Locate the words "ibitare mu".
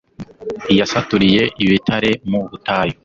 1.63-2.39